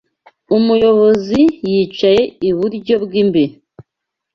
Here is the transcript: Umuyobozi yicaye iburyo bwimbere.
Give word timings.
Umuyobozi 0.57 1.41
yicaye 1.71 2.21
iburyo 2.49 2.95
bwimbere. 3.03 3.53